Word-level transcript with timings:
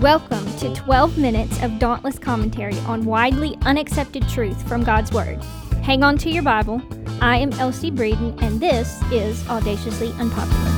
Welcome 0.00 0.46
to 0.56 0.74
12 0.74 1.18
minutes 1.18 1.62
of 1.62 1.78
dauntless 1.78 2.18
commentary 2.18 2.78
on 2.86 3.04
widely 3.04 3.58
unaccepted 3.66 4.26
truth 4.30 4.66
from 4.66 4.82
God's 4.82 5.12
Word. 5.12 5.44
Hang 5.82 6.02
on 6.02 6.16
to 6.16 6.30
your 6.30 6.42
Bible. 6.42 6.80
I 7.20 7.36
am 7.36 7.52
Elsie 7.52 7.90
Breeden, 7.90 8.40
and 8.40 8.58
this 8.58 8.98
is 9.12 9.46
Audaciously 9.46 10.10
Unpopular. 10.12 10.70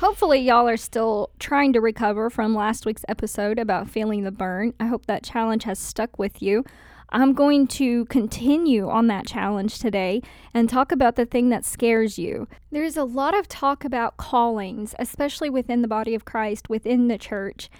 Hopefully, 0.00 0.40
y'all 0.40 0.68
are 0.68 0.76
still 0.76 1.30
trying 1.38 1.72
to 1.72 1.80
recover 1.80 2.28
from 2.28 2.54
last 2.54 2.84
week's 2.84 3.06
episode 3.08 3.58
about 3.58 3.88
feeling 3.88 4.24
the 4.24 4.30
burn. 4.30 4.74
I 4.78 4.84
hope 4.84 5.06
that 5.06 5.22
challenge 5.22 5.64
has 5.64 5.78
stuck 5.78 6.18
with 6.18 6.42
you. 6.42 6.62
I'm 7.16 7.32
going 7.32 7.66
to 7.68 8.04
continue 8.04 8.90
on 8.90 9.06
that 9.06 9.26
challenge 9.26 9.78
today 9.78 10.20
and 10.52 10.68
talk 10.68 10.92
about 10.92 11.16
the 11.16 11.24
thing 11.24 11.48
that 11.48 11.64
scares 11.64 12.18
you. 12.18 12.46
There's 12.70 12.98
a 12.98 13.04
lot 13.04 13.34
of 13.34 13.48
talk 13.48 13.86
about 13.86 14.18
callings, 14.18 14.94
especially 14.98 15.48
within 15.48 15.80
the 15.80 15.88
body 15.88 16.14
of 16.14 16.26
Christ, 16.26 16.68
within 16.68 17.08
the 17.08 17.16
church. 17.16 17.70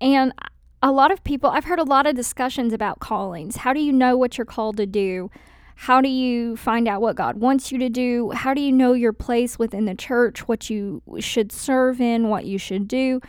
And 0.00 0.32
a 0.80 0.92
lot 0.92 1.10
of 1.10 1.24
people, 1.24 1.50
I've 1.50 1.64
heard 1.64 1.80
a 1.80 1.82
lot 1.82 2.06
of 2.06 2.14
discussions 2.14 2.72
about 2.72 3.00
callings. 3.00 3.56
How 3.56 3.72
do 3.72 3.80
you 3.80 3.92
know 3.92 4.16
what 4.16 4.38
you're 4.38 4.44
called 4.44 4.76
to 4.76 4.86
do? 4.86 5.28
How 5.74 6.00
do 6.00 6.08
you 6.08 6.56
find 6.56 6.86
out 6.86 7.00
what 7.00 7.16
God 7.16 7.38
wants 7.38 7.72
you 7.72 7.78
to 7.78 7.88
do? 7.88 8.30
How 8.30 8.54
do 8.54 8.60
you 8.60 8.70
know 8.70 8.92
your 8.92 9.12
place 9.12 9.58
within 9.58 9.86
the 9.86 9.96
church, 9.96 10.46
what 10.46 10.70
you 10.70 11.02
should 11.18 11.50
serve 11.50 12.00
in, 12.00 12.28
what 12.28 12.44
you 12.44 12.58
should 12.58 12.86
do? 12.86 13.20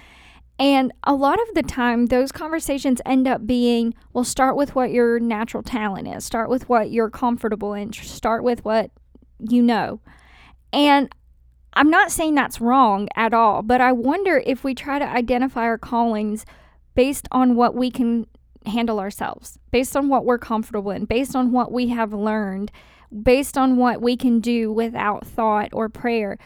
And 0.57 0.93
a 1.03 1.13
lot 1.13 1.39
of 1.41 1.53
the 1.53 1.63
time, 1.63 2.05
those 2.05 2.31
conversations 2.31 3.01
end 3.05 3.27
up 3.27 3.45
being 3.45 3.93
well, 4.13 4.23
start 4.23 4.55
with 4.55 4.73
what 4.73 4.91
your 4.91 5.19
natural 5.19 5.63
talent 5.63 6.07
is, 6.07 6.23
start 6.23 6.49
with 6.49 6.69
what 6.69 6.91
you're 6.91 7.09
comfortable 7.09 7.73
in, 7.73 7.91
start 7.91 8.43
with 8.43 8.63
what 8.63 8.91
you 9.39 9.61
know. 9.61 9.99
And 10.71 11.13
I'm 11.73 11.89
not 11.89 12.11
saying 12.11 12.35
that's 12.35 12.61
wrong 12.61 13.09
at 13.15 13.33
all, 13.33 13.61
but 13.61 13.81
I 13.81 13.91
wonder 13.91 14.41
if 14.45 14.63
we 14.63 14.73
try 14.73 14.97
to 14.97 15.05
identify 15.05 15.63
our 15.63 15.77
callings 15.77 16.45
based 16.95 17.27
on 17.31 17.55
what 17.55 17.75
we 17.75 17.91
can 17.91 18.25
handle 18.65 18.99
ourselves, 18.99 19.59
based 19.71 19.97
on 19.97 20.07
what 20.07 20.23
we're 20.23 20.37
comfortable 20.37 20.91
in, 20.91 21.03
based 21.03 21.35
on 21.35 21.51
what 21.51 21.71
we 21.73 21.89
have 21.89 22.13
learned, 22.13 22.71
based 23.23 23.57
on 23.57 23.75
what 23.75 24.01
we 24.01 24.15
can 24.15 24.39
do 24.39 24.71
without 24.71 25.27
thought 25.27 25.69
or 25.73 25.89
prayer 25.89 26.37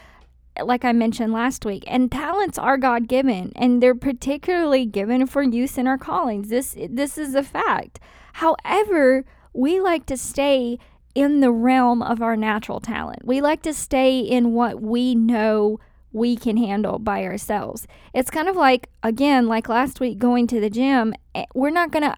like 0.62 0.84
I 0.84 0.92
mentioned 0.92 1.32
last 1.32 1.64
week. 1.64 1.84
And 1.86 2.10
talents 2.10 2.58
are 2.58 2.76
God 2.76 3.08
given, 3.08 3.52
and 3.56 3.82
they're 3.82 3.94
particularly 3.94 4.86
given 4.86 5.26
for 5.26 5.42
use 5.42 5.78
in 5.78 5.86
our 5.86 5.98
callings. 5.98 6.48
This 6.48 6.76
this 6.88 7.18
is 7.18 7.34
a 7.34 7.42
fact. 7.42 8.00
However, 8.34 9.24
we 9.52 9.80
like 9.80 10.06
to 10.06 10.16
stay 10.16 10.78
in 11.14 11.40
the 11.40 11.50
realm 11.50 12.02
of 12.02 12.22
our 12.22 12.36
natural 12.36 12.80
talent. 12.80 13.24
We 13.24 13.40
like 13.40 13.62
to 13.62 13.74
stay 13.74 14.20
in 14.20 14.52
what 14.52 14.80
we 14.80 15.14
know 15.14 15.80
we 16.12 16.36
can 16.36 16.56
handle 16.56 16.98
by 16.98 17.24
ourselves. 17.24 17.86
It's 18.14 18.30
kind 18.30 18.48
of 18.48 18.56
like 18.56 18.88
again, 19.02 19.46
like 19.46 19.68
last 19.68 20.00
week 20.00 20.18
going 20.18 20.46
to 20.48 20.60
the 20.60 20.70
gym, 20.70 21.14
eh, 21.34 21.44
we're 21.54 21.70
not 21.70 21.90
going 21.90 22.04
to 22.04 22.16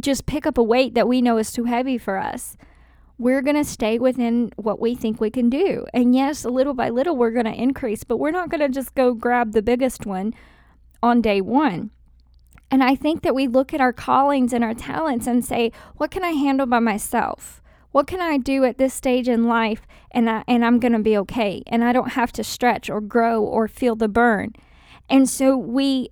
just 0.00 0.26
pick 0.26 0.46
up 0.46 0.58
a 0.58 0.62
weight 0.62 0.94
that 0.94 1.08
we 1.08 1.22
know 1.22 1.38
is 1.38 1.52
too 1.52 1.64
heavy 1.64 1.98
for 1.98 2.18
us 2.18 2.56
we're 3.18 3.42
going 3.42 3.56
to 3.56 3.64
stay 3.64 3.98
within 3.98 4.52
what 4.56 4.80
we 4.80 4.94
think 4.94 5.20
we 5.20 5.30
can 5.30 5.48
do. 5.48 5.86
And 5.94 6.14
yes, 6.14 6.44
a 6.44 6.50
little 6.50 6.74
by 6.74 6.90
little, 6.90 7.16
we're 7.16 7.30
going 7.30 7.44
to 7.44 7.52
increase, 7.52 8.04
but 8.04 8.16
we're 8.16 8.30
not 8.30 8.48
going 8.48 8.60
to 8.60 8.68
just 8.68 8.94
go 8.94 9.14
grab 9.14 9.52
the 9.52 9.62
biggest 9.62 10.04
one 10.04 10.34
on 11.02 11.20
day 11.20 11.40
one. 11.40 11.90
And 12.70 12.82
I 12.82 12.96
think 12.96 13.22
that 13.22 13.34
we 13.34 13.46
look 13.46 13.72
at 13.72 13.80
our 13.80 13.92
callings 13.92 14.52
and 14.52 14.64
our 14.64 14.74
talents 14.74 15.26
and 15.26 15.44
say, 15.44 15.70
what 15.96 16.10
can 16.10 16.24
I 16.24 16.30
handle 16.30 16.66
by 16.66 16.80
myself? 16.80 17.62
What 17.92 18.08
can 18.08 18.20
I 18.20 18.38
do 18.38 18.64
at 18.64 18.78
this 18.78 18.92
stage 18.92 19.28
in 19.28 19.44
life 19.44 19.82
and 20.10 20.28
I, 20.28 20.42
and 20.48 20.64
I'm 20.64 20.80
going 20.80 20.94
to 20.94 20.98
be 20.98 21.16
okay 21.18 21.62
and 21.68 21.84
I 21.84 21.92
don't 21.92 22.12
have 22.12 22.32
to 22.32 22.42
stretch 22.42 22.90
or 22.90 23.00
grow 23.00 23.40
or 23.40 23.68
feel 23.68 23.94
the 23.94 24.08
burn. 24.08 24.54
And 25.08 25.28
so 25.28 25.56
we 25.56 26.08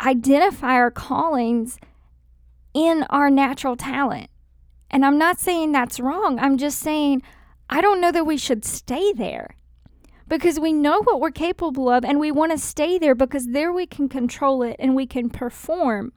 identify 0.00 0.72
our 0.72 0.90
callings 0.90 1.78
in 2.74 3.04
our 3.10 3.30
natural 3.30 3.76
talent. 3.76 4.30
And 4.90 5.04
I'm 5.04 5.18
not 5.18 5.38
saying 5.38 5.72
that's 5.72 6.00
wrong. 6.00 6.38
I'm 6.38 6.58
just 6.58 6.78
saying 6.78 7.22
I 7.68 7.80
don't 7.80 8.00
know 8.00 8.10
that 8.10 8.26
we 8.26 8.36
should 8.36 8.64
stay 8.64 9.12
there 9.12 9.54
because 10.28 10.58
we 10.58 10.72
know 10.72 11.02
what 11.02 11.20
we're 11.20 11.30
capable 11.30 11.88
of 11.88 12.04
and 12.04 12.18
we 12.18 12.32
want 12.32 12.52
to 12.52 12.58
stay 12.58 12.98
there 12.98 13.14
because 13.14 13.48
there 13.48 13.72
we 13.72 13.86
can 13.86 14.08
control 14.08 14.62
it 14.62 14.76
and 14.78 14.96
we 14.96 15.06
can 15.06 15.30
perform. 15.30 16.12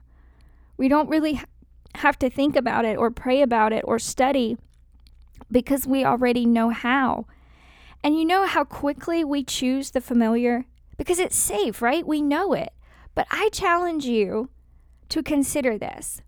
We 0.76 0.88
don't 0.88 1.08
really 1.08 1.40
have 1.96 2.18
to 2.18 2.28
think 2.28 2.56
about 2.56 2.84
it 2.84 2.96
or 2.96 3.10
pray 3.10 3.40
about 3.40 3.72
it 3.72 3.84
or 3.86 3.98
study 4.00 4.56
because 5.50 5.86
we 5.86 6.04
already 6.04 6.44
know 6.44 6.70
how. 6.70 7.26
And 8.02 8.18
you 8.18 8.24
know 8.24 8.46
how 8.46 8.64
quickly 8.64 9.24
we 9.24 9.44
choose 9.44 9.92
the 9.92 10.00
familiar? 10.00 10.66
Because 10.96 11.18
it's 11.18 11.36
safe, 11.36 11.80
right? 11.80 12.06
We 12.06 12.20
know 12.20 12.52
it. 12.52 12.72
But 13.14 13.26
I 13.30 13.48
challenge 13.50 14.04
you 14.06 14.50
to 15.08 15.22
consider 15.22 15.78
this. 15.78 16.20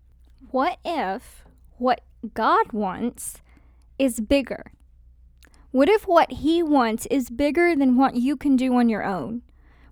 What 0.51 0.79
if 0.85 1.43
what 1.77 2.01
God 2.33 2.73
wants 2.73 3.41
is 3.99 4.19
bigger? 4.19 4.71
What 5.71 5.89
if 5.89 6.07
what 6.07 6.31
He 6.31 6.63
wants 6.63 7.05
is 7.07 7.29
bigger 7.29 7.75
than 7.75 7.97
what 7.97 8.15
you 8.15 8.35
can 8.35 8.55
do 8.55 8.75
on 8.75 8.89
your 8.89 9.03
own? 9.03 9.43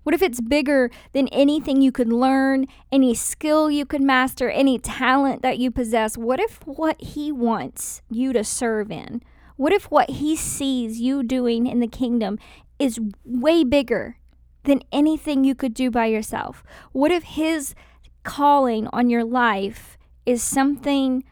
What 0.02 0.14
if 0.14 0.22
it's 0.22 0.40
bigger 0.40 0.90
than 1.12 1.28
anything 1.28 1.82
you 1.82 1.90
could 1.90 2.12
learn, 2.12 2.66
any 2.92 3.14
skill 3.14 3.70
you 3.70 3.84
could 3.84 4.02
master, 4.02 4.48
any 4.48 4.78
talent 4.78 5.42
that 5.42 5.58
you 5.58 5.70
possess? 5.70 6.16
What 6.16 6.40
if 6.40 6.64
what 6.66 7.00
He 7.00 7.32
wants 7.32 8.02
you 8.10 8.32
to 8.32 8.44
serve 8.44 8.90
in? 8.90 9.22
What 9.56 9.72
if 9.72 9.90
what 9.90 10.10
He 10.10 10.36
sees 10.36 11.00
you 11.00 11.22
doing 11.22 11.66
in 11.66 11.80
the 11.80 11.88
kingdom 11.88 12.38
is 12.78 13.00
way 13.24 13.64
bigger 13.64 14.18
than 14.64 14.82
anything 14.92 15.44
you 15.44 15.54
could 15.54 15.74
do 15.74 15.90
by 15.90 16.06
yourself? 16.06 16.62
What 16.92 17.10
if 17.10 17.22
His 17.22 17.74
calling 18.22 18.88
on 18.92 19.10
your 19.10 19.24
life 19.24 19.98
is 20.24 20.42
something 20.42 21.24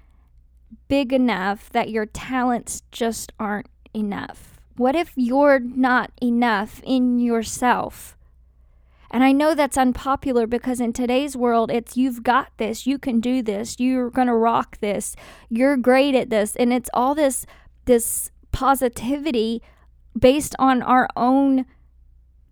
big 0.89 1.13
enough 1.13 1.71
that 1.71 1.91
your 1.91 2.07
talents 2.07 2.83
just 2.93 3.33
aren't 3.39 3.69
enough? 3.95 4.59
What 4.77 4.97
if 4.97 5.13
you're 5.17 5.61
not 5.61 6.11
enough 6.21 6.81
in 6.85 7.19
yourself? 7.19 8.17
And 9.11 9.23
I 9.23 9.31
know 9.31 9.55
that's 9.55 9.79
unpopular 9.79 10.47
because 10.49 10.81
in 10.81 10.93
today's 10.93 11.37
world, 11.37 11.71
it's 11.71 11.97
you've 11.97 12.25
got 12.25 12.51
this, 12.57 12.85
you 12.85 12.99
can 12.99 13.21
do 13.21 13.43
this, 13.43 13.79
you're 13.79 14.11
going 14.11 14.27
to 14.27 14.35
rock 14.35 14.79
this, 14.81 15.15
you're 15.49 15.77
great 15.77 16.17
at 16.17 16.31
this. 16.31 16.57
And 16.57 16.73
it's 16.73 16.91
all 16.93 17.15
this, 17.15 17.47
this 17.85 18.33
positivity 18.51 19.63
based 20.19 20.57
on 20.59 20.83
our 20.83 21.09
own 21.17 21.65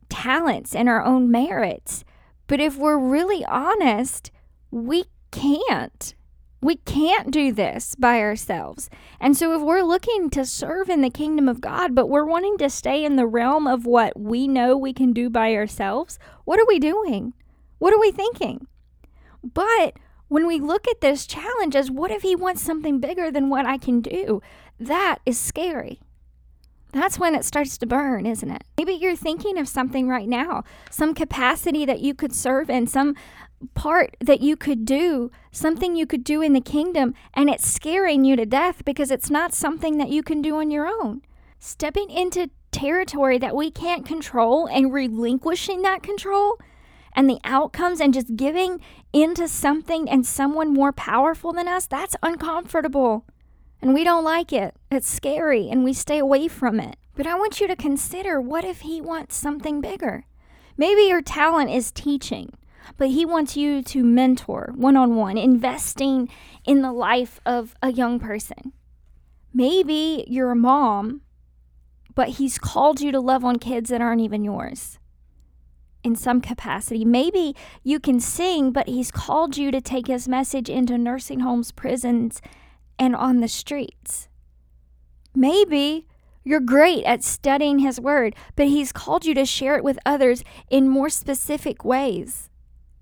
talents 0.08 0.74
and 0.74 0.88
our 0.88 1.04
own 1.04 1.30
merits. 1.30 2.04
But 2.46 2.60
if 2.60 2.76
we're 2.76 2.98
really 2.98 3.44
honest, 3.46 4.30
we 4.70 5.04
can't. 5.32 6.14
We 6.62 6.76
can't 6.76 7.32
do 7.32 7.52
this 7.52 7.96
by 7.96 8.20
ourselves. 8.20 8.88
And 9.20 9.36
so, 9.36 9.52
if 9.54 9.60
we're 9.60 9.82
looking 9.82 10.30
to 10.30 10.46
serve 10.46 10.88
in 10.88 11.00
the 11.00 11.10
kingdom 11.10 11.48
of 11.48 11.60
God, 11.60 11.92
but 11.92 12.06
we're 12.06 12.24
wanting 12.24 12.56
to 12.58 12.70
stay 12.70 13.04
in 13.04 13.16
the 13.16 13.26
realm 13.26 13.66
of 13.66 13.84
what 13.84 14.18
we 14.18 14.46
know 14.46 14.76
we 14.76 14.92
can 14.92 15.12
do 15.12 15.28
by 15.28 15.54
ourselves, 15.54 16.20
what 16.44 16.60
are 16.60 16.66
we 16.66 16.78
doing? 16.78 17.34
What 17.78 17.92
are 17.92 17.98
we 17.98 18.12
thinking? 18.12 18.68
But 19.42 19.94
when 20.28 20.46
we 20.46 20.60
look 20.60 20.86
at 20.86 21.00
this 21.00 21.26
challenge 21.26 21.74
as 21.74 21.90
what 21.90 22.12
if 22.12 22.22
he 22.22 22.36
wants 22.36 22.62
something 22.62 23.00
bigger 23.00 23.28
than 23.30 23.50
what 23.50 23.66
I 23.66 23.76
can 23.76 24.00
do? 24.00 24.40
That 24.78 25.18
is 25.26 25.38
scary. 25.38 25.98
That's 26.92 27.18
when 27.18 27.34
it 27.34 27.44
starts 27.44 27.76
to 27.78 27.86
burn, 27.86 28.24
isn't 28.24 28.50
it? 28.50 28.64
Maybe 28.78 28.92
you're 28.92 29.16
thinking 29.16 29.58
of 29.58 29.66
something 29.66 30.08
right 30.08 30.28
now, 30.28 30.62
some 30.90 31.14
capacity 31.14 31.84
that 31.86 32.00
you 32.00 32.14
could 32.14 32.34
serve 32.34 32.70
in, 32.70 32.86
some 32.86 33.16
part 33.74 34.16
that 34.20 34.40
you 34.40 34.56
could 34.56 34.84
do, 34.84 35.30
something 35.50 35.96
you 35.96 36.06
could 36.06 36.24
do 36.24 36.42
in 36.42 36.52
the 36.52 36.60
kingdom, 36.60 37.14
and 37.34 37.48
it's 37.48 37.66
scaring 37.66 38.24
you 38.24 38.36
to 38.36 38.46
death 38.46 38.84
because 38.84 39.10
it's 39.10 39.30
not 39.30 39.54
something 39.54 39.98
that 39.98 40.10
you 40.10 40.22
can 40.22 40.42
do 40.42 40.56
on 40.56 40.70
your 40.70 40.86
own. 40.86 41.22
Stepping 41.58 42.10
into 42.10 42.50
territory 42.70 43.38
that 43.38 43.54
we 43.54 43.70
can't 43.70 44.06
control 44.06 44.66
and 44.66 44.92
relinquishing 44.92 45.82
that 45.82 46.02
control 46.02 46.58
and 47.14 47.28
the 47.28 47.40
outcomes 47.44 48.00
and 48.00 48.14
just 48.14 48.36
giving 48.36 48.80
into 49.12 49.46
something 49.46 50.08
and 50.08 50.26
someone 50.26 50.72
more 50.72 50.92
powerful 50.92 51.52
than 51.52 51.68
us, 51.68 51.86
that's 51.86 52.16
uncomfortable. 52.22 53.26
And 53.80 53.94
we 53.94 54.04
don't 54.04 54.24
like 54.24 54.52
it. 54.52 54.74
It's 54.90 55.08
scary 55.08 55.68
and 55.68 55.84
we 55.84 55.92
stay 55.92 56.18
away 56.18 56.48
from 56.48 56.80
it. 56.80 56.96
But 57.14 57.26
I 57.26 57.34
want 57.34 57.60
you 57.60 57.66
to 57.66 57.76
consider 57.76 58.40
what 58.40 58.64
if 58.64 58.80
he 58.80 59.00
wants 59.00 59.36
something 59.36 59.80
bigger? 59.80 60.24
Maybe 60.76 61.02
your 61.02 61.20
talent 61.20 61.70
is 61.70 61.92
teaching 61.92 62.52
but 62.96 63.08
he 63.08 63.24
wants 63.24 63.56
you 63.56 63.82
to 63.82 64.04
mentor 64.04 64.72
one 64.76 64.96
on 64.96 65.16
one, 65.16 65.38
investing 65.38 66.28
in 66.64 66.82
the 66.82 66.92
life 66.92 67.40
of 67.44 67.74
a 67.82 67.92
young 67.92 68.18
person. 68.18 68.72
Maybe 69.54 70.24
you're 70.26 70.50
a 70.50 70.56
mom, 70.56 71.22
but 72.14 72.30
he's 72.30 72.58
called 72.58 73.00
you 73.00 73.12
to 73.12 73.20
love 73.20 73.44
on 73.44 73.58
kids 73.58 73.90
that 73.90 74.00
aren't 74.00 74.20
even 74.20 74.44
yours 74.44 74.98
in 76.04 76.16
some 76.16 76.40
capacity. 76.40 77.04
Maybe 77.04 77.54
you 77.82 78.00
can 78.00 78.18
sing, 78.18 78.72
but 78.72 78.88
he's 78.88 79.10
called 79.10 79.56
you 79.56 79.70
to 79.70 79.80
take 79.80 80.08
his 80.08 80.26
message 80.26 80.68
into 80.68 80.98
nursing 80.98 81.40
homes, 81.40 81.70
prisons, 81.70 82.40
and 82.98 83.14
on 83.14 83.40
the 83.40 83.48
streets. 83.48 84.28
Maybe 85.34 86.06
You're 86.44 86.60
great 86.60 87.04
at 87.04 87.22
studying 87.22 87.78
His 87.78 88.00
Word, 88.00 88.34
but 88.56 88.66
He's 88.66 88.92
called 88.92 89.24
you 89.24 89.34
to 89.34 89.46
share 89.46 89.76
it 89.76 89.84
with 89.84 89.98
others 90.04 90.42
in 90.70 90.88
more 90.88 91.08
specific 91.08 91.84
ways. 91.84 92.50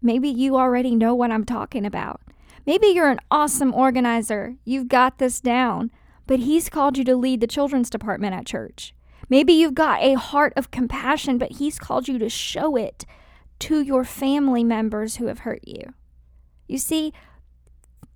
Maybe 0.03 0.29
you 0.29 0.57
already 0.57 0.95
know 0.95 1.15
what 1.15 1.31
I'm 1.31 1.45
talking 1.45 1.85
about. 1.85 2.21
Maybe 2.67 2.89
you're 2.89 3.11
an 3.11 3.21
awesome 3.31 3.75
organizer. 3.75 4.57
You've 4.65 4.89
got 4.89 5.19
this 5.19 5.41
down, 5.41 5.91
but 6.27 6.41
He's 6.41 6.69
called 6.69 6.97
you 6.97 7.05
to 7.05 7.17
lead 7.17 7.41
the 7.41 7.47
children's 7.47 7.91
department 7.91 8.35
at 8.35 8.47
church. 8.47 8.95
Maybe 9.29 9.53
you've 9.53 9.75
got 9.75 10.03
a 10.03 10.15
heart 10.15 10.53
of 10.57 10.71
compassion, 10.71 11.39
but 11.39 11.53
He's 11.53 11.79
called 11.79 12.09
you 12.09 12.19
to 12.19 12.29
show 12.29 12.77
it 12.77 13.05
to 13.61 13.81
your 13.81 14.05
family 14.05 14.65
members 14.65 15.17
who 15.17 15.27
have 15.27 15.41
hurt 15.41 15.67
you. 15.67 15.95
You 16.67 16.79
see, 16.79 17.13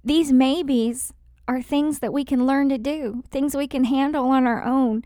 these 0.03 0.33
maybes 0.33 1.13
are 1.47 1.61
things 1.61 1.99
that 1.99 2.13
we 2.13 2.25
can 2.25 2.47
learn 2.47 2.69
to 2.71 2.79
do, 2.79 3.23
things 3.31 3.55
we 3.55 3.69
can 3.69 3.85
handle 3.85 4.27
on 4.27 4.47
our 4.47 4.63
own. 4.65 5.03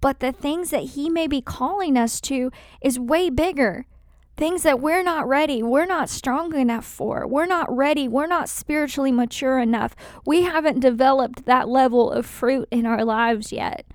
But 0.00 0.20
the 0.20 0.32
things 0.32 0.70
that 0.70 0.90
He 0.90 1.08
may 1.08 1.26
be 1.26 1.40
calling 1.40 1.96
us 1.96 2.20
to 2.22 2.50
is 2.82 2.98
way 2.98 3.30
bigger. 3.30 3.86
Things 4.36 4.64
that 4.64 4.80
we're 4.80 5.04
not 5.04 5.28
ready, 5.28 5.62
we're 5.62 5.86
not 5.86 6.08
strong 6.08 6.54
enough 6.56 6.84
for, 6.84 7.26
we're 7.26 7.46
not 7.46 7.74
ready, 7.74 8.08
we're 8.08 8.26
not 8.26 8.48
spiritually 8.48 9.12
mature 9.12 9.60
enough. 9.60 9.94
We 10.26 10.42
haven't 10.42 10.80
developed 10.80 11.46
that 11.46 11.68
level 11.68 12.10
of 12.10 12.26
fruit 12.26 12.66
in 12.72 12.84
our 12.84 13.04
lives 13.04 13.52
yet. 13.52 13.86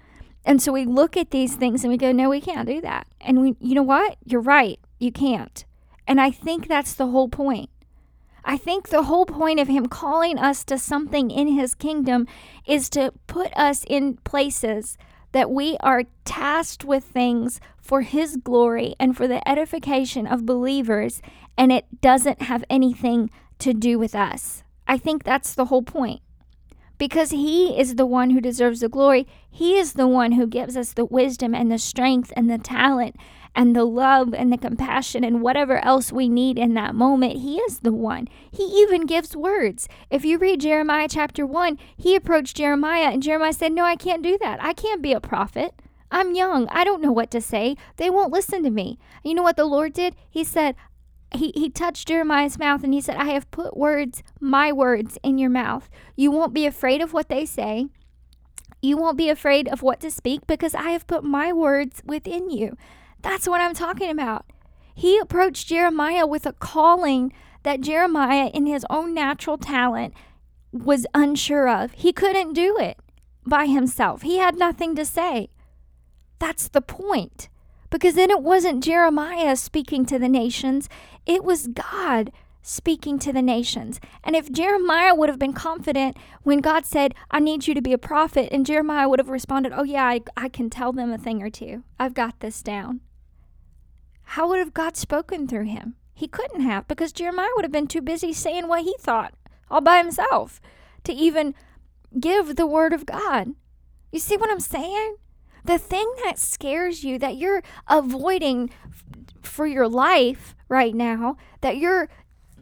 And 0.46 0.62
so 0.62 0.72
we 0.72 0.86
look 0.86 1.18
at 1.18 1.32
these 1.32 1.56
things 1.56 1.84
and 1.84 1.92
we 1.92 1.98
go, 1.98 2.14
no, 2.14 2.30
we 2.30 2.40
can't 2.40 2.68
do 2.68 2.80
that. 2.82 3.08
And 3.20 3.42
we, 3.42 3.56
you 3.60 3.76
know 3.76 3.84
what? 3.84 4.18
You're 4.24 4.40
right. 4.40 4.80
You 4.98 5.12
can't. 5.12 5.66
And 6.08 6.22
I 6.22 6.32
think 6.32 6.68
that's 6.68 6.94
the 6.94 7.08
whole 7.08 7.30
point. 7.30 7.70
I 8.46 8.58
think 8.58 8.90
the 8.90 9.04
whole 9.04 9.26
point 9.26 9.60
of 9.60 9.68
him 9.68 9.88
calling 9.88 10.40
us 10.40 10.64
to 10.66 10.78
something 10.78 11.30
in 11.30 11.50
his 11.50 11.76
kingdom 11.76 12.26
is 12.66 12.90
to 12.92 13.14
put 13.28 13.56
us 13.56 13.84
in 13.88 14.18
places 14.24 14.98
that 15.32 15.52
we 15.52 15.78
are 15.82 16.04
tasked 16.26 16.84
with 16.84 17.04
things 17.04 17.60
for 17.82 18.02
his 18.02 18.38
glory 18.38 18.96
and 19.00 19.16
for 19.16 19.28
the 19.28 19.48
edification 19.48 20.28
of 20.28 20.46
believers, 20.46 21.22
and 21.58 21.72
it 21.72 22.02
doesn't 22.02 22.44
have 22.44 22.64
anything 22.70 23.30
to 23.60 23.74
do 23.74 24.00
with 24.00 24.16
us. 24.16 24.64
I 24.88 24.98
think 24.98 25.24
that's 25.24 25.54
the 25.54 25.66
whole 25.66 25.84
point 25.84 26.22
because 27.00 27.32
He 27.32 27.80
is 27.80 27.96
the 27.96 28.06
one 28.06 28.30
who 28.30 28.42
deserves 28.42 28.82
the 28.82 28.90
glory. 28.90 29.26
He 29.50 29.78
is 29.78 29.94
the 29.94 30.08
one 30.08 30.34
who 30.34 30.46
gives 30.46 30.78
us 30.78 30.94
the 30.94 31.06
wisdom 31.06 31.56
and 31.56 31.72
the 31.72 31.80
strength 31.80 32.32
and 32.36 32.50
the 32.50 32.60
talent 32.60 33.16
and 33.56 33.76
the 33.76 33.84
love 33.84 34.34
and 34.34 34.52
the 34.52 34.58
compassion 34.58 35.24
and 35.24 35.42
whatever 35.42 35.84
else 35.84 36.12
we 36.12 36.30
need 36.30 36.58
in 36.58 36.74
that 36.76 36.96
moment. 36.96 37.40
He 37.40 37.58
is 37.58 37.80
the 37.80 37.92
one. 37.92 38.28
He 38.52 38.64
even 38.64 39.06
gives 39.06 39.36
words. 39.36 39.88
If 40.10 40.24
you 40.24 40.38
read 40.38 40.62
Jeremiah 40.62 41.08
chapter 41.10 41.46
1, 41.46 41.78
he 41.98 42.16
approached 42.16 42.58
Jeremiah 42.58 43.12
and 43.12 43.24
Jeremiah 43.24 43.54
said, 43.54 43.72
No, 43.72 43.84
I 43.84 43.96
can't 43.96 44.24
do 44.24 44.38
that. 44.42 44.64
I 44.64 44.74
can't 44.74 45.02
be 45.02 45.14
a 45.14 45.20
prophet. 45.20 45.74
I'm 46.12 46.34
young. 46.34 46.68
I 46.70 46.84
don't 46.84 47.02
know 47.02 47.12
what 47.12 47.32
to 47.32 47.42
say. 47.42 47.76
They 47.98 48.10
won't 48.10 48.34
listen 48.34 48.64
to 48.64 48.70
me. 48.70 48.98
You 49.24 49.36
know 49.36 49.44
what 49.44 49.58
the 49.58 49.66
Lord 49.66 49.94
did? 49.94 50.16
He 50.30 50.44
said, 50.44 50.76
he, 51.36 51.52
he 51.56 51.70
touched 51.70 52.08
Jeremiah's 52.08 52.58
mouth 52.58 52.84
and 52.84 52.94
he 52.94 53.02
said, 53.02 53.16
I 53.16 53.26
have 53.26 53.52
put 53.52 53.78
words, 53.78 54.24
my 54.40 54.72
words, 54.72 55.18
in 55.24 55.38
your 55.38 55.50
mouth. 55.50 55.90
You 56.16 56.32
won't 56.32 56.54
be 56.54 56.66
afraid 56.66 57.02
of 57.02 57.14
what 57.14 57.30
they 57.30 57.46
say. 57.46 57.88
You 58.82 58.98
won't 58.98 59.18
be 59.18 59.30
afraid 59.30 59.68
of 59.68 59.82
what 59.82 60.00
to 60.00 60.10
speak 60.10 60.48
because 60.48 60.74
I 60.74 60.90
have 60.90 61.06
put 61.06 61.24
my 61.24 61.52
words 61.52 62.02
within 62.06 62.50
you. 62.50 62.78
That's 63.22 63.48
what 63.48 63.62
I'm 63.62 63.74
talking 63.74 64.10
about. 64.10 64.46
He 64.96 65.18
approached 65.18 65.68
Jeremiah 65.68 66.28
with 66.28 66.46
a 66.46 66.54
calling 66.54 67.34
that 67.64 67.82
Jeremiah, 67.82 68.50
in 68.54 68.66
his 68.66 68.86
own 68.90 69.14
natural 69.14 69.58
talent, 69.58 70.14
was 70.72 71.06
unsure 71.14 71.68
of. 71.68 71.92
He 71.94 72.14
couldn't 72.14 72.54
do 72.54 72.78
it 72.78 72.98
by 73.46 73.66
himself, 73.66 74.22
he 74.22 74.38
had 74.38 74.58
nothing 74.58 74.96
to 74.96 75.06
say. 75.06 75.50
That's 76.38 76.68
the 76.68 76.82
point. 76.82 77.50
Because 77.90 78.14
then 78.14 78.30
it 78.30 78.44
wasn't 78.44 78.84
Jeremiah 78.84 79.56
speaking 79.56 80.06
to 80.06 80.20
the 80.20 80.30
nations, 80.30 80.88
it 81.26 81.44
was 81.44 81.68
God 81.68 82.32
speaking 82.62 83.18
to 83.20 83.34
the 83.34 83.42
nations. 83.42 84.00
And 84.24 84.36
if 84.36 84.52
Jeremiah 84.52 85.16
would 85.16 85.30
have 85.30 85.40
been 85.40 85.54
confident 85.54 86.18
when 86.44 86.60
God 86.60 86.86
said, 86.86 87.16
I 87.32 87.40
need 87.40 87.68
you 87.68 87.74
to 87.74 87.82
be 87.82 87.94
a 87.94 87.98
prophet, 87.98 88.50
and 88.52 88.66
Jeremiah 88.66 89.10
would 89.10 89.20
have 89.20 89.30
responded, 89.30 89.74
Oh, 89.76 89.84
yeah, 89.84 90.06
I, 90.06 90.22
I 90.38 90.50
can 90.50 90.70
tell 90.70 90.94
them 90.94 91.12
a 91.12 91.18
thing 91.18 91.42
or 91.42 91.50
two. 91.50 91.84
I've 92.00 92.14
got 92.14 92.42
this 92.42 92.62
down. 92.62 93.02
How 94.34 94.48
would 94.48 94.60
have 94.60 94.74
God 94.74 94.98
spoken 94.98 95.48
through 95.48 95.66
him? 95.66 95.96
He 96.14 96.28
couldn't 96.28 96.62
have 96.62 96.88
because 96.88 97.12
Jeremiah 97.12 97.50
would 97.56 97.66
have 97.66 97.72
been 97.72 97.88
too 97.88 98.02
busy 98.02 98.34
saying 98.34 98.68
what 98.68 98.84
he 98.84 98.96
thought 99.00 99.34
all 99.70 99.82
by 99.82 100.00
himself 100.00 100.60
to 101.04 101.14
even 101.14 101.54
give 102.20 102.56
the 102.56 102.68
word 102.68 102.94
of 102.94 103.06
God. 103.06 103.50
You 104.12 104.20
see 104.20 104.38
what 104.38 104.50
I'm 104.50 104.60
saying? 104.60 105.16
the 105.64 105.78
thing 105.78 106.12
that 106.24 106.40
scares 106.40 107.04
you 107.04 107.20
that 107.20 107.38
you're 107.38 107.62
avoiding 107.88 108.70
for 109.42 109.66
your 109.66 109.88
life 109.88 110.56
right 110.68 110.96
now, 110.96 111.38
that 111.62 111.78
you're 111.78 112.10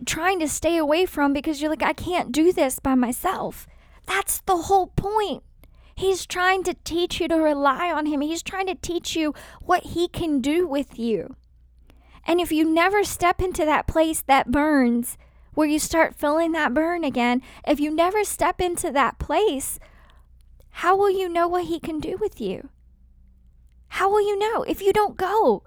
trying 0.06 0.40
to 0.40 0.48
stay 0.48 0.78
away 0.78 1.06
from 1.06 1.34
because 1.34 1.62
you're 1.62 1.70
like, 1.70 1.84
I 1.84 1.94
can't 1.94 2.32
do 2.32 2.52
this 2.52 2.80
by 2.80 2.96
myself. 2.96 3.68
That's 4.06 4.42
the 4.42 4.58
whole 4.58 4.88
point. 4.88 5.44
He's 5.96 6.26
trying 6.26 6.64
to 6.64 6.76
teach 6.84 7.20
you 7.20 7.28
to 7.28 7.36
rely 7.36 7.92
on 7.92 8.06
Him. 8.06 8.22
He's 8.22 8.44
trying 8.44 8.68
to 8.68 8.76
teach 8.76 9.16
you 9.16 9.34
what 9.62 9.84
He 9.84 10.08
can 10.08 10.42
do 10.42 10.68
with 10.68 11.00
you. 11.00 11.36
And 12.28 12.42
if 12.42 12.52
you 12.52 12.66
never 12.66 13.04
step 13.06 13.42
into 13.42 13.66
that 13.66 13.88
place 13.88 14.22
that 14.22 14.52
burns, 14.52 15.18
where 15.54 15.68
you 15.68 15.80
start 15.80 16.14
feeling 16.14 16.52
that 16.52 16.74
burn 16.74 17.04
again, 17.04 17.42
if 17.66 17.80
you 17.80 17.90
never 17.90 18.24
step 18.24 18.62
into 18.62 18.92
that 18.92 19.18
place, 19.18 19.80
how 20.70 20.96
will 20.96 21.10
you 21.10 21.30
know 21.30 21.48
what 21.48 21.66
He 21.66 21.80
can 21.80 22.00
do 22.00 22.18
with 22.18 22.40
you? 22.40 22.70
How 23.88 24.10
will 24.10 24.22
you 24.22 24.38
know 24.38 24.64
if 24.64 24.82
you 24.82 24.94
don't 24.94 25.18
go? 25.18 25.64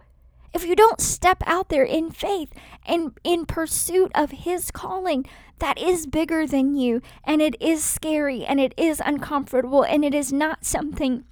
If 0.52 0.66
you 0.66 0.76
don't 0.76 1.00
step 1.00 1.42
out 1.46 1.70
there 1.70 1.84
in 1.84 2.10
faith 2.10 2.52
and 2.84 3.18
in 3.24 3.46
pursuit 3.46 4.12
of 4.14 4.30
His 4.30 4.70
calling, 4.70 5.26
that 5.60 5.78
is 5.78 6.06
bigger 6.06 6.46
than 6.46 6.76
you, 6.76 7.00
and 7.24 7.40
it 7.40 7.54
is 7.60 7.82
scary, 7.82 8.44
and 8.44 8.60
it 8.60 8.74
is 8.76 9.00
uncomfortable, 9.04 9.82
and 9.82 10.04
it 10.04 10.14
is 10.14 10.32
not 10.32 10.64
something 10.64 11.24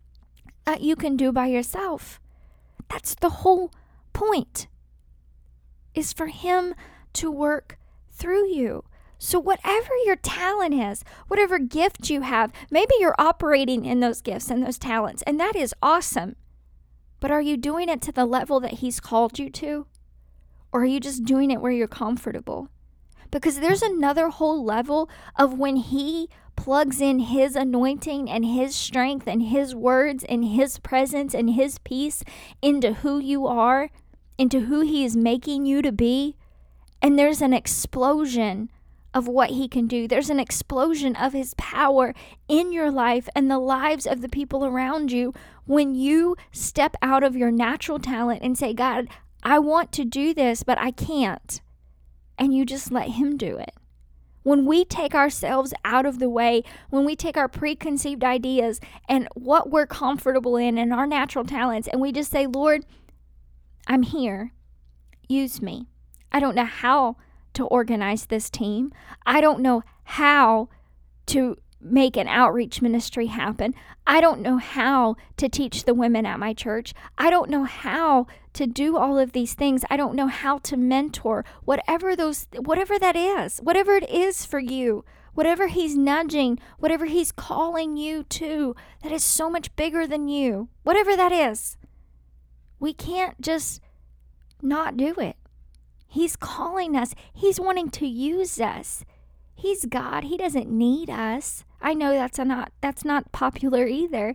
that 0.64 0.80
you 0.80 0.96
can 0.96 1.16
do 1.16 1.32
by 1.32 1.46
yourself. 1.46 2.20
That's 2.88 3.14
the 3.14 3.30
whole 3.30 3.72
point, 4.12 4.66
is 5.98 6.12
for 6.12 6.28
Him 6.28 6.74
to 7.14 7.30
work 7.30 7.78
through 8.10 8.48
you. 8.48 8.84
So, 9.18 9.40
whatever 9.40 9.90
your 10.04 10.14
talent 10.14 10.74
is, 10.74 11.04
whatever 11.26 11.58
gift 11.58 12.08
you 12.08 12.20
have, 12.20 12.52
maybe 12.70 12.94
you're 13.00 13.16
operating 13.18 13.84
in 13.84 13.98
those 13.98 14.20
gifts 14.20 14.48
and 14.48 14.64
those 14.64 14.78
talents, 14.78 15.22
and 15.22 15.40
that 15.40 15.56
is 15.56 15.74
awesome. 15.82 16.36
But 17.18 17.32
are 17.32 17.42
you 17.42 17.56
doing 17.56 17.88
it 17.88 18.00
to 18.02 18.12
the 18.12 18.24
level 18.24 18.60
that 18.60 18.74
He's 18.74 19.00
called 19.00 19.40
you 19.40 19.50
to? 19.50 19.86
Or 20.72 20.82
are 20.82 20.86
you 20.86 21.00
just 21.00 21.24
doing 21.24 21.50
it 21.50 21.60
where 21.60 21.72
you're 21.72 21.88
comfortable? 21.88 22.68
Because 23.32 23.58
there's 23.58 23.82
another 23.82 24.28
whole 24.28 24.64
level 24.64 25.10
of 25.36 25.58
when 25.58 25.76
He 25.76 26.28
plugs 26.54 27.00
in 27.00 27.18
His 27.18 27.56
anointing 27.56 28.30
and 28.30 28.44
His 28.44 28.76
strength 28.76 29.26
and 29.26 29.42
His 29.42 29.74
words 29.74 30.24
and 30.28 30.44
His 30.44 30.78
presence 30.78 31.34
and 31.34 31.50
His 31.50 31.78
peace 31.78 32.22
into 32.62 32.94
who 32.94 33.18
you 33.18 33.48
are, 33.48 33.90
into 34.38 34.60
who 34.60 34.80
He 34.80 35.04
is 35.04 35.16
making 35.16 35.66
you 35.66 35.82
to 35.82 35.92
be. 35.92 36.36
And 37.02 37.18
there's 37.18 37.42
an 37.42 37.52
explosion 37.52 38.70
of 39.14 39.26
what 39.26 39.50
he 39.50 39.68
can 39.68 39.86
do. 39.86 40.06
There's 40.06 40.30
an 40.30 40.40
explosion 40.40 41.16
of 41.16 41.32
his 41.32 41.54
power 41.54 42.14
in 42.46 42.72
your 42.72 42.90
life 42.90 43.28
and 43.34 43.50
the 43.50 43.58
lives 43.58 44.06
of 44.06 44.20
the 44.20 44.28
people 44.28 44.64
around 44.64 45.10
you 45.10 45.32
when 45.64 45.94
you 45.94 46.36
step 46.52 46.94
out 47.02 47.22
of 47.22 47.36
your 47.36 47.50
natural 47.50 47.98
talent 47.98 48.42
and 48.42 48.56
say, 48.56 48.74
God, 48.74 49.08
I 49.42 49.58
want 49.58 49.92
to 49.92 50.04
do 50.04 50.34
this, 50.34 50.62
but 50.62 50.78
I 50.78 50.90
can't. 50.90 51.60
And 52.38 52.54
you 52.54 52.64
just 52.64 52.92
let 52.92 53.10
him 53.10 53.36
do 53.36 53.56
it. 53.56 53.72
When 54.42 54.64
we 54.64 54.84
take 54.84 55.14
ourselves 55.14 55.74
out 55.84 56.06
of 56.06 56.20
the 56.20 56.30
way, 56.30 56.62
when 56.90 57.04
we 57.04 57.16
take 57.16 57.36
our 57.36 57.48
preconceived 57.48 58.24
ideas 58.24 58.80
and 59.08 59.28
what 59.34 59.70
we're 59.70 59.86
comfortable 59.86 60.56
in 60.56 60.78
and 60.78 60.92
our 60.92 61.06
natural 61.06 61.44
talents, 61.44 61.88
and 61.88 62.00
we 62.00 62.12
just 62.12 62.30
say, 62.30 62.46
Lord, 62.46 62.86
I'm 63.88 64.02
here. 64.02 64.52
Use 65.28 65.62
me. 65.62 65.88
I 66.30 66.40
don't 66.40 66.54
know 66.54 66.66
how 66.66 67.16
to 67.54 67.64
organize 67.64 68.26
this 68.26 68.50
team. 68.50 68.92
I 69.24 69.40
don't 69.40 69.60
know 69.60 69.82
how 70.04 70.68
to 71.26 71.56
make 71.80 72.16
an 72.16 72.28
outreach 72.28 72.82
ministry 72.82 73.26
happen. 73.26 73.74
I 74.06 74.20
don't 74.20 74.40
know 74.40 74.58
how 74.58 75.16
to 75.38 75.48
teach 75.48 75.84
the 75.84 75.94
women 75.94 76.26
at 76.26 76.38
my 76.38 76.52
church. 76.52 76.92
I 77.16 77.30
don't 77.30 77.50
know 77.50 77.64
how 77.64 78.26
to 78.54 78.66
do 78.66 78.98
all 78.98 79.18
of 79.18 79.32
these 79.32 79.54
things. 79.54 79.84
I 79.88 79.96
don't 79.96 80.14
know 80.14 80.26
how 80.26 80.58
to 80.58 80.76
mentor. 80.76 81.44
Whatever 81.64 82.14
those 82.14 82.46
whatever 82.56 82.98
that 82.98 83.16
is. 83.16 83.58
Whatever 83.58 83.96
it 83.96 84.08
is 84.10 84.44
for 84.44 84.58
you. 84.58 85.04
Whatever 85.34 85.68
he's 85.68 85.96
nudging, 85.96 86.58
whatever 86.78 87.06
he's 87.06 87.30
calling 87.30 87.96
you 87.96 88.24
to, 88.24 88.74
that 89.02 89.12
is 89.12 89.22
so 89.22 89.48
much 89.48 89.74
bigger 89.76 90.04
than 90.04 90.28
you. 90.28 90.68
Whatever 90.82 91.16
that 91.16 91.32
is. 91.32 91.76
We 92.78 92.92
can't 92.92 93.40
just 93.40 93.80
not 94.62 94.96
do 94.96 95.14
it. 95.18 95.36
He's 96.06 96.36
calling 96.36 96.96
us, 96.96 97.14
He's 97.32 97.60
wanting 97.60 97.90
to 97.90 98.06
use 98.06 98.60
us. 98.60 99.04
He's 99.54 99.84
God. 99.84 100.24
He 100.24 100.36
doesn't 100.36 100.70
need 100.70 101.10
us. 101.10 101.64
I 101.80 101.92
know 101.94 102.12
that's 102.12 102.38
not 102.38 102.72
that's 102.80 103.04
not 103.04 103.32
popular 103.32 103.86
either. 103.86 104.34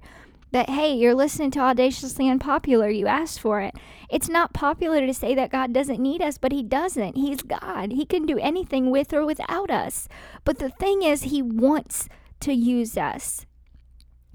But 0.51 0.69
hey, 0.69 0.93
you're 0.93 1.15
listening 1.15 1.50
to 1.51 1.62
Audaciously 1.62 2.29
Unpopular. 2.29 2.88
You 2.88 3.07
asked 3.07 3.39
for 3.39 3.59
it. 3.62 3.73
It's 4.07 4.29
not 4.29 4.53
popular 4.53 5.07
to 5.07 5.13
say 5.13 5.33
that 5.33 5.50
God 5.50 5.73
doesn't 5.73 6.00
need 6.00 6.21
us, 6.21 6.38
but 6.38 6.51
He 6.51 6.62
doesn't. 6.62 7.17
He's 7.17 7.41
God. 7.41 7.91
He 7.91 8.05
can 8.05 8.27
do 8.27 8.38
anything 8.38 8.91
with 8.91 9.13
or 9.13 9.25
without 9.25 9.71
us. 9.71 10.07
But 10.43 10.59
the 10.59 10.69
thing 10.69 11.01
is, 11.01 11.23
He 11.23 11.41
wants 11.41 12.07
to 12.41 12.53
use 12.53 12.97
us. 12.97 13.47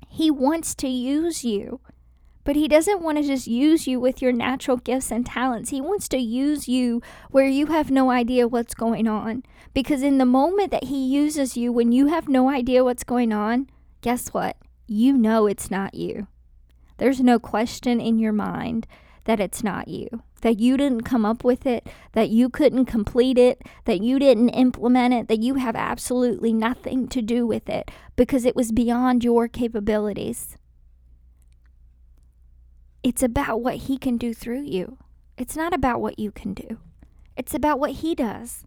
He 0.09 0.29
wants 0.29 0.75
to 0.77 0.89
use 0.89 1.45
you. 1.45 1.81
But 2.45 2.57
he 2.57 2.69
doesn't 2.69 3.03
want 3.03 3.19
to 3.19 3.25
just 3.25 3.47
use 3.47 3.87
you 3.87 4.01
with 4.01 4.23
your 4.23 4.33
natural 4.33 4.79
gifts 4.79 5.11
and 5.11 5.27
talents. 5.27 5.71
He 5.71 5.81
wants 5.81 6.09
to 6.09 6.19
use 6.19 6.67
you 6.69 7.03
where 7.31 7.47
you 7.47 7.67
have 7.67 7.91
no 7.91 8.11
idea 8.11 8.49
what's 8.49 8.75
going 8.75 9.07
on. 9.07 9.43
Because 9.75 10.03
in 10.03 10.19
the 10.19 10.25
moment 10.25 10.71
that 10.71 10.85
he 10.85 11.07
uses 11.07 11.57
you, 11.57 11.73
when 11.73 11.93
you 11.93 12.07
have 12.07 12.29
no 12.29 12.49
idea 12.49 12.85
what's 12.85 13.05
going 13.05 13.33
on, 13.33 13.69
guess 14.01 14.29
what? 14.29 14.57
You 14.87 15.13
know 15.13 15.47
it's 15.47 15.71
not 15.71 15.95
you. 15.95 16.27
There's 16.97 17.21
no 17.21 17.39
question 17.39 18.01
in 18.01 18.19
your 18.19 18.33
mind 18.33 18.87
that 19.25 19.41
it's 19.41 19.63
not 19.63 19.89
you, 19.89 20.23
that 20.41 20.59
you 20.59 20.77
didn't 20.77 21.03
come 21.03 21.25
up 21.25 21.45
with 21.45 21.67
it, 21.67 21.87
that 22.13 22.31
you 22.31 22.49
couldn't 22.49 22.87
complete 22.87 23.39
it, 23.39 23.61
that 23.85 24.01
you 24.03 24.19
didn't 24.19 24.49
implement 24.49 25.15
it, 25.15 25.29
that 25.29 25.41
you 25.41 25.55
have 25.55 25.77
absolutely 25.77 26.53
nothing 26.53 27.07
to 27.09 27.21
do 27.23 27.47
with 27.47 27.69
it 27.69 27.91
because 28.17 28.45
it 28.45 28.57
was 28.57 28.73
beyond 28.73 29.23
your 29.23 29.47
capabilities. 29.47 30.57
It's 33.03 33.23
about 33.23 33.61
what 33.61 33.77
He 33.77 33.97
can 33.97 34.17
do 34.17 34.35
through 34.35 34.63
you. 34.63 34.99
It's 35.37 35.57
not 35.57 35.73
about 35.73 36.01
what 36.01 36.19
you 36.19 36.31
can 36.31 36.55
do. 36.55 36.79
It's 37.37 37.55
about 37.55 37.79
what 37.79 37.93
He 37.93 38.15
does. 38.15 38.65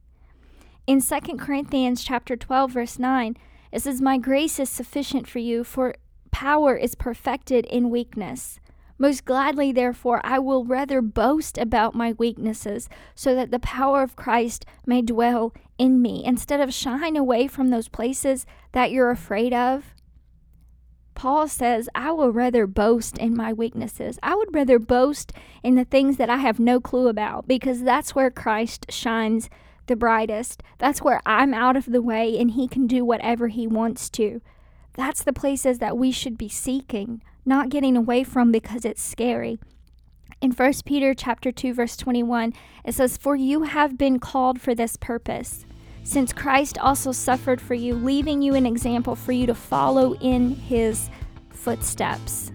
In 0.88 1.02
2 1.02 1.38
Corinthians 1.38 2.04
chapter 2.04 2.36
12 2.36 2.72
verse 2.72 2.98
9, 2.98 3.38
it 3.72 3.82
says, 3.82 4.02
"My 4.02 4.18
grace 4.18 4.60
is 4.60 4.70
sufficient 4.70 5.28
for 5.28 5.40
you, 5.40 5.64
for 5.64 5.96
power 6.32 6.76
is 6.76 6.96
perfected 6.96 7.66
in 7.66 7.90
weakness." 7.90 8.60
Most 8.98 9.26
gladly, 9.26 9.72
therefore, 9.72 10.22
I 10.24 10.38
will 10.38 10.64
rather 10.64 11.02
boast 11.02 11.58
about 11.58 11.96
my 11.96 12.14
weaknesses, 12.14 12.88
so 13.16 13.34
that 13.34 13.50
the 13.50 13.60
power 13.60 14.04
of 14.04 14.16
Christ 14.16 14.64
may 14.86 15.02
dwell 15.02 15.54
in 15.80 16.02
me. 16.02 16.24
Instead 16.24 16.60
of 16.60 16.74
shying 16.74 17.18
away 17.18 17.48
from 17.48 17.70
those 17.70 17.88
places 17.88 18.46
that 18.74 18.92
you're 18.92 19.10
afraid 19.10 19.54
of, 19.54 19.96
Paul 21.22 21.48
says, 21.48 21.88
I 21.94 22.10
will 22.14 22.32
rather 22.32 22.66
boast 22.66 23.16
in 23.20 23.38
my 23.38 23.54
weaknesses. 23.54 24.18
I 24.24 24.34
would 24.34 24.56
rather 24.56 24.80
boast 24.80 25.32
in 25.62 25.76
the 25.76 25.86
things 25.86 26.18
that 26.18 26.32
I 26.32 26.38
have 26.38 26.60
no 26.60 26.80
clue 26.80 27.10
about 27.10 27.48
because 27.48 27.84
that's 27.84 28.16
where 28.16 28.32
Christ 28.32 28.88
shines 28.90 29.48
the 29.86 29.96
brightest. 29.96 30.64
That's 30.80 31.04
where 31.04 31.22
I'm 31.24 31.54
out 31.54 31.78
of 31.78 31.86
the 31.86 32.02
way 32.02 32.40
and 32.40 32.50
he 32.50 32.68
can 32.68 32.88
do 32.88 33.06
whatever 33.06 33.50
he 33.50 33.68
wants 33.68 34.10
to. 34.18 34.42
That's 34.96 35.22
the 35.22 35.32
places 35.32 35.78
that 35.78 35.96
we 35.96 36.12
should 36.12 36.40
be 36.40 36.50
seeking, 36.50 37.22
not 37.46 37.70
getting 37.70 37.96
away 37.96 38.24
from 38.24 38.52
because 38.52 38.84
it's 38.84 39.00
scary. 39.00 39.60
In 40.42 40.52
1 40.52 40.74
Peter 40.88 41.14
chapter 41.14 41.52
2 41.52 41.76
verse 41.76 41.96
21, 41.98 42.52
it 42.84 42.96
says, 42.96 43.16
"For 43.16 43.36
you 43.36 43.62
have 43.62 43.96
been 43.96 44.18
called 44.18 44.60
for 44.60 44.74
this 44.74 44.96
purpose." 44.98 45.68
Since 46.04 46.34
Christ 46.34 46.78
also 46.78 47.12
suffered 47.12 47.62
for 47.62 47.74
you, 47.74 47.96
leaving 47.96 48.42
you 48.42 48.56
an 48.56 48.66
example 48.66 49.16
for 49.16 49.32
you 49.32 49.46
to 49.48 49.56
follow 49.56 50.16
in 50.16 50.56
his 50.56 51.10
footsteps. 51.50 52.52